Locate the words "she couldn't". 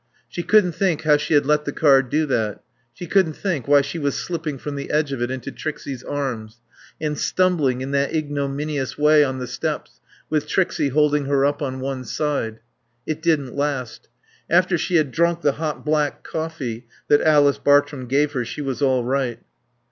0.27-0.71, 2.91-3.33